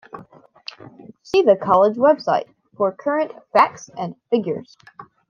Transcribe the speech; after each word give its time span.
See 1.21 1.43
the 1.43 1.55
college 1.55 1.95
website 1.95 2.51
for 2.75 2.91
current 2.91 3.33
Facts 3.53 3.87
and 3.95 4.15
Figures. 4.31 4.75